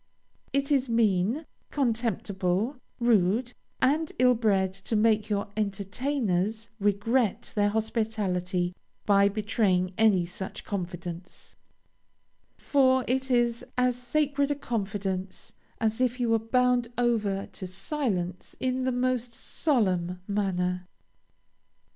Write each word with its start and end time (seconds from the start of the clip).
It 0.51 0.71
is 0.71 0.89
mean, 0.89 1.45
contemptible, 1.69 2.77
rude, 2.99 3.53
and 3.83 4.11
ill 4.17 4.33
bred 4.33 4.73
to 4.73 4.95
make 4.95 5.29
your 5.29 5.49
entertainers 5.55 6.69
regret 6.79 7.51
their 7.53 7.69
hospitality 7.69 8.73
by 9.05 9.29
betraying 9.29 9.93
any 9.99 10.25
such 10.25 10.63
confidence; 10.65 11.55
for 12.57 13.05
it 13.07 13.29
is 13.29 13.63
as 13.77 13.95
sacred 13.95 14.49
a 14.49 14.55
confidence 14.55 15.53
as 15.79 16.01
if 16.01 16.19
you 16.19 16.29
were 16.29 16.39
bound 16.39 16.87
over 16.97 17.45
to 17.45 17.67
silence 17.67 18.55
in 18.59 18.85
the 18.85 18.91
most 18.91 19.35
solemn 19.35 20.19
manner. 20.27 20.87